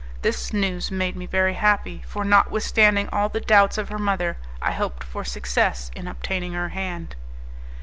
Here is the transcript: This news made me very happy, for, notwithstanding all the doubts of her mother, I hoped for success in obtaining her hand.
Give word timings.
This 0.23 0.51
news 0.51 0.89
made 0.89 1.15
me 1.15 1.27
very 1.27 1.53
happy, 1.53 2.01
for, 2.07 2.25
notwithstanding 2.25 3.07
all 3.11 3.29
the 3.29 3.39
doubts 3.39 3.77
of 3.77 3.89
her 3.89 3.99
mother, 3.99 4.35
I 4.59 4.71
hoped 4.71 5.03
for 5.03 5.23
success 5.23 5.91
in 5.95 6.07
obtaining 6.07 6.53
her 6.53 6.69
hand. 6.69 7.15